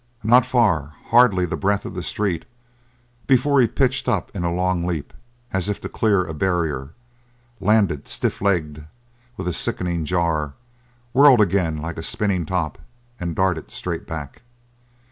Not 0.23 0.47
far 0.47 0.93
hardly 1.09 1.45
the 1.45 1.55
breadth 1.55 1.85
of 1.85 1.93
the 1.93 2.01
street 2.01 2.45
before 3.27 3.61
he 3.61 3.67
pitched 3.67 4.07
up 4.09 4.35
in 4.35 4.43
a 4.43 4.51
long 4.51 4.83
leap 4.83 5.13
as 5.53 5.69
if 5.69 5.79
to 5.81 5.89
clear 5.89 6.25
a 6.25 6.33
barrier, 6.33 6.93
landed 7.59 8.07
stiff 8.07 8.41
legged 8.41 8.87
with 9.37 9.47
a 9.47 9.53
sickening 9.53 10.03
jar, 10.05 10.53
whirled 11.13 11.39
again 11.39 11.77
like 11.77 11.97
a 11.97 12.01
spinning 12.01 12.47
top, 12.47 12.79
and 13.19 13.35
darted 13.35 13.69
straight 13.69 14.07
back. 14.07 14.41